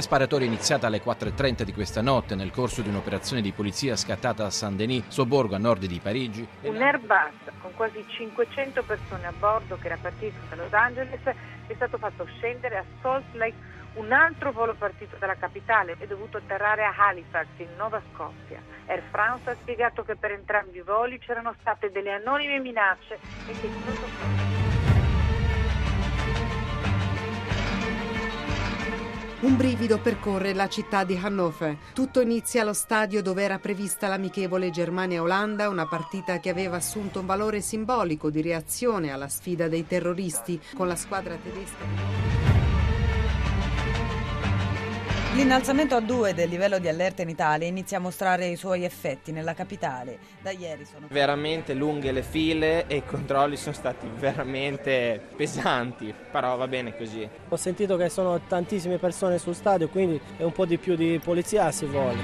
La 0.00 0.06
sparatoria 0.06 0.46
è 0.46 0.48
iniziata 0.48 0.86
alle 0.86 1.02
4.30 1.02 1.62
di 1.62 1.74
questa 1.74 2.00
notte 2.00 2.34
nel 2.34 2.50
corso 2.50 2.80
di 2.80 2.88
un'operazione 2.88 3.42
di 3.42 3.52
polizia 3.52 3.96
scattata 3.96 4.46
a 4.46 4.50
Saint-Denis, 4.50 5.08
sobborgo 5.08 5.56
a 5.56 5.58
nord 5.58 5.84
di 5.84 6.00
Parigi. 6.02 6.48
Un 6.62 6.80
Airbus 6.80 7.52
con 7.60 7.74
quasi 7.74 8.02
500 8.08 8.82
persone 8.82 9.26
a 9.26 9.32
bordo 9.38 9.76
che 9.76 9.88
era 9.88 9.98
partito 10.00 10.38
da 10.48 10.56
Los 10.56 10.72
Angeles 10.72 11.20
è 11.22 11.74
stato 11.74 11.98
fatto 11.98 12.24
scendere 12.24 12.78
a 12.78 12.84
Salt 13.02 13.34
Lake. 13.34 13.56
Un 13.96 14.10
altro 14.10 14.52
volo 14.52 14.72
partito 14.72 15.16
dalla 15.18 15.36
capitale 15.36 15.96
è 15.98 16.06
dovuto 16.06 16.38
atterrare 16.38 16.82
a 16.82 16.94
Halifax 16.96 17.48
in 17.58 17.68
Nuova 17.76 18.00
Scozia. 18.10 18.62
Air 18.86 19.02
France 19.10 19.50
ha 19.50 19.54
spiegato 19.54 20.02
che 20.02 20.16
per 20.16 20.30
entrambi 20.30 20.78
i 20.78 20.82
voli 20.82 21.18
c'erano 21.18 21.54
state 21.60 21.90
delle 21.90 22.12
anonime 22.12 22.58
minacce 22.58 23.18
e 23.46 23.52
che 23.60 24.59
Un 29.42 29.56
brivido 29.56 29.98
percorre 29.98 30.52
la 30.52 30.68
città 30.68 31.02
di 31.02 31.16
Hannover. 31.16 31.74
Tutto 31.94 32.20
inizia 32.20 32.60
allo 32.60 32.74
stadio 32.74 33.22
dove 33.22 33.42
era 33.42 33.58
prevista 33.58 34.06
l'amichevole 34.06 34.68
Germania-Olanda, 34.68 35.70
una 35.70 35.86
partita 35.86 36.40
che 36.40 36.50
aveva 36.50 36.76
assunto 36.76 37.20
un 37.20 37.26
valore 37.26 37.62
simbolico 37.62 38.28
di 38.28 38.42
reazione 38.42 39.10
alla 39.10 39.28
sfida 39.28 39.66
dei 39.66 39.86
terroristi 39.86 40.60
con 40.74 40.88
la 40.88 40.96
squadra 40.96 41.38
tedesca. 41.42 42.39
L'innalzamento 45.40 45.94
a 45.94 46.00
due 46.00 46.34
del 46.34 46.50
livello 46.50 46.78
di 46.78 46.86
allerta 46.86 47.22
in 47.22 47.30
Italia 47.30 47.66
inizia 47.66 47.96
a 47.96 48.00
mostrare 48.00 48.48
i 48.48 48.56
suoi 48.56 48.84
effetti 48.84 49.32
nella 49.32 49.54
capitale. 49.54 50.18
Da 50.42 50.50
ieri 50.50 50.84
sono 50.84 51.06
veramente 51.08 51.72
lunghe 51.72 52.12
le 52.12 52.22
file 52.22 52.86
e 52.86 52.96
i 52.96 53.04
controlli 53.06 53.56
sono 53.56 53.74
stati 53.74 54.06
veramente 54.18 55.18
pesanti, 55.34 56.12
però 56.30 56.58
va 56.58 56.68
bene 56.68 56.94
così. 56.94 57.26
Ho 57.48 57.56
sentito 57.56 57.96
che 57.96 58.10
sono 58.10 58.38
tantissime 58.46 58.98
persone 58.98 59.38
sul 59.38 59.54
stadio, 59.54 59.88
quindi 59.88 60.20
è 60.36 60.42
un 60.42 60.52
po' 60.52 60.66
di 60.66 60.76
più 60.76 60.94
di 60.94 61.18
polizia 61.24 61.70
si 61.70 61.86
vuole. 61.86 62.18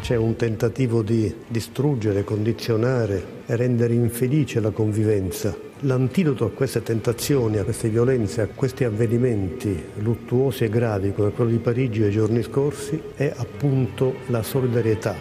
C'è 0.00 0.14
un 0.14 0.36
tentativo 0.36 1.02
di 1.02 1.42
distruggere, 1.48 2.22
condizionare 2.22 3.42
e 3.46 3.56
rendere 3.56 3.94
infelice 3.94 4.60
la 4.60 4.70
convivenza. 4.70 5.65
L'antidoto 5.80 6.46
a 6.46 6.50
queste 6.52 6.82
tentazioni, 6.82 7.58
a 7.58 7.64
queste 7.64 7.90
violenze, 7.90 8.40
a 8.40 8.48
questi 8.48 8.84
avvenimenti 8.84 9.78
luttuosi 9.96 10.64
e 10.64 10.70
gravi 10.70 11.12
come 11.12 11.32
quello 11.32 11.50
di 11.50 11.58
Parigi 11.58 12.02
ai 12.02 12.10
giorni 12.10 12.42
scorsi 12.42 12.98
è 13.14 13.30
appunto 13.36 14.14
la 14.28 14.42
solidarietà. 14.42 15.14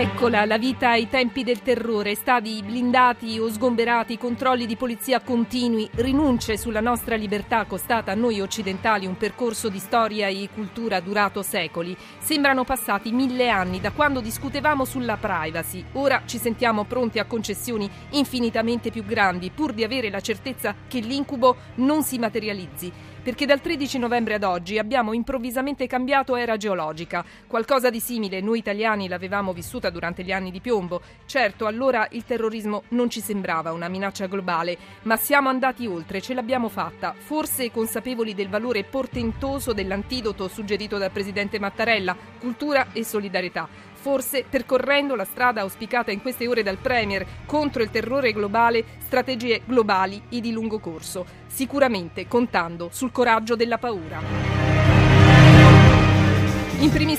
Eccola, 0.00 0.46
la 0.46 0.56
vita 0.56 0.92
ai 0.92 1.10
tempi 1.10 1.44
del 1.44 1.60
terrore, 1.60 2.14
stadi 2.14 2.62
blindati 2.64 3.38
o 3.38 3.50
sgomberati, 3.50 4.16
controlli 4.16 4.64
di 4.64 4.74
polizia 4.74 5.20
continui, 5.20 5.90
rinunce 5.96 6.56
sulla 6.56 6.80
nostra 6.80 7.16
libertà 7.16 7.66
costata 7.66 8.10
a 8.10 8.14
noi 8.14 8.40
occidentali 8.40 9.04
un 9.04 9.18
percorso 9.18 9.68
di 9.68 9.78
storia 9.78 10.28
e 10.28 10.48
cultura 10.54 11.00
durato 11.00 11.42
secoli. 11.42 11.94
Sembrano 12.18 12.64
passati 12.64 13.12
mille 13.12 13.50
anni 13.50 13.78
da 13.78 13.90
quando 13.90 14.22
discutevamo 14.22 14.86
sulla 14.86 15.18
privacy. 15.18 15.84
Ora 15.92 16.22
ci 16.24 16.38
sentiamo 16.38 16.84
pronti 16.84 17.18
a 17.18 17.26
concessioni 17.26 17.86
infinitamente 18.12 18.90
più 18.90 19.04
grandi, 19.04 19.50
pur 19.50 19.74
di 19.74 19.84
avere 19.84 20.08
la 20.08 20.20
certezza 20.20 20.74
che 20.88 21.00
l'incubo 21.00 21.56
non 21.74 22.02
si 22.02 22.18
materializzi 22.18 22.90
perché 23.22 23.44
dal 23.46 23.60
13 23.60 23.98
novembre 23.98 24.34
ad 24.34 24.44
oggi 24.44 24.78
abbiamo 24.78 25.12
improvvisamente 25.12 25.86
cambiato 25.86 26.36
era 26.36 26.56
geologica. 26.56 27.24
Qualcosa 27.46 27.90
di 27.90 28.00
simile 28.00 28.40
noi 28.40 28.58
italiani 28.58 29.08
l'avevamo 29.08 29.52
vissuta 29.52 29.89
durante 29.90 30.22
gli 30.22 30.32
anni 30.32 30.50
di 30.50 30.60
piombo. 30.60 31.00
Certo, 31.26 31.66
allora 31.66 32.06
il 32.10 32.24
terrorismo 32.24 32.84
non 32.88 33.10
ci 33.10 33.20
sembrava 33.20 33.72
una 33.72 33.88
minaccia 33.88 34.26
globale, 34.26 34.76
ma 35.02 35.16
siamo 35.16 35.48
andati 35.48 35.86
oltre, 35.86 36.20
ce 36.20 36.34
l'abbiamo 36.34 36.68
fatta, 36.68 37.14
forse 37.16 37.70
consapevoli 37.70 38.34
del 38.34 38.48
valore 38.48 38.84
portentoso 38.84 39.72
dell'antidoto 39.72 40.48
suggerito 40.48 40.98
dal 40.98 41.10
presidente 41.10 41.58
Mattarella, 41.58 42.16
cultura 42.38 42.88
e 42.92 43.04
solidarietà 43.04 43.88
forse 44.00 44.44
percorrendo 44.48 45.14
la 45.14 45.24
strada 45.24 45.60
auspicata 45.60 46.10
in 46.10 46.22
queste 46.22 46.48
ore 46.48 46.62
dal 46.62 46.78
Premier 46.78 47.26
contro 47.44 47.82
il 47.82 47.90
terrore 47.90 48.32
globale, 48.32 48.82
strategie 49.04 49.60
globali 49.64 50.22
e 50.30 50.40
di 50.40 50.52
lungo 50.52 50.78
corso, 50.78 51.26
sicuramente 51.46 52.26
contando 52.26 52.88
sul 52.90 53.12
coraggio 53.12 53.56
della 53.56 53.78
paura. 53.78 54.49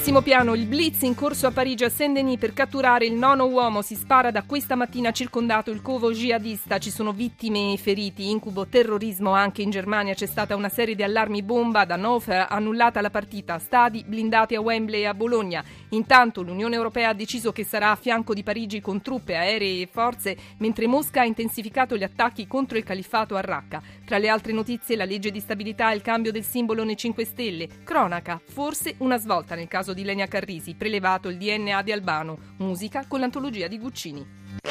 Primissimo 0.02 0.28
piano 0.28 0.56
il 0.56 0.66
blitz 0.66 1.04
in 1.04 1.14
corso 1.14 1.46
a 1.46 1.52
Parigi 1.52 1.84
a 1.84 1.90
Saint-Denis 1.90 2.40
per 2.40 2.54
catturare 2.54 3.06
il 3.06 3.14
nono 3.14 3.46
uomo 3.46 3.84
si 3.84 3.94
spara 3.94 4.32
da 4.32 4.42
questa 4.42 4.74
mattina 4.74 5.12
circondato 5.12 5.70
il 5.70 5.84
covo 5.84 6.12
jihadista, 6.12 6.80
ci 6.80 6.90
sono 6.90 7.14
vittime 7.14 7.74
e 7.74 7.78
feriti, 7.78 8.32
incubo 8.32 8.66
terrorismo 8.66 9.34
anche 9.34 9.62
in 9.62 9.70
Germania 9.70 10.16
c'è 10.16 10.26
stata 10.26 10.56
una 10.56 10.70
serie 10.70 10.96
di 10.96 11.04
allarmi 11.04 11.44
bomba 11.44 11.86
da 11.86 11.94
Hannover, 11.94 12.48
annullata 12.50 13.00
la 13.00 13.12
partita, 13.12 13.60
stadi 13.60 14.04
blindati 14.04 14.56
a 14.56 14.62
Wembley 14.62 15.02
e 15.02 15.06
a 15.06 15.14
Bologna. 15.14 15.64
Intanto 15.90 16.42
l'Unione 16.42 16.76
Europea 16.76 17.10
ha 17.10 17.14
deciso 17.14 17.52
che 17.52 17.64
sarà 17.64 17.92
a 17.92 17.96
fianco 17.96 18.34
di 18.34 18.42
Parigi 18.42 18.82
con 18.82 19.04
truppe, 19.04 19.36
aeree 19.36 19.84
e 19.84 19.90
forze, 19.92 20.36
mentre 20.58 20.88
Mosca 20.88 21.22
ha 21.22 21.26
intensificato 21.26 21.96
gli 21.96 22.04
attacchi 22.04 22.48
contro 22.48 22.80
il 22.80 22.84
califfato 22.84 23.36
a 23.36 23.42
Raqqa. 23.42 23.82
Tra 24.04 24.18
le 24.18 24.30
altre 24.30 24.52
notizie 24.52 24.96
la 24.96 25.06
legge 25.06 25.30
di 25.30 25.40
stabilità 25.40 25.92
e 25.92 25.96
il 25.96 26.02
cambio 26.02 26.32
del 26.32 26.44
simbolo 26.44 26.84
nei 26.84 26.98
5 26.98 27.24
Stelle. 27.24 27.68
Cronaca, 27.84 28.42
forse 28.44 28.96
una 28.98 29.18
svolta 29.18 29.54
nel 29.54 29.68
caso 29.92 29.94
di 29.94 30.04
Lenia 30.04 30.28
Carrisi, 30.28 30.76
prelevato 30.76 31.30
il 31.30 31.38
DNA 31.38 31.82
di 31.82 31.92
Albano, 31.92 32.38
musica 32.58 33.06
con 33.08 33.20
l'antologia 33.20 33.68
di 33.68 33.78
Guccini. 33.78 34.71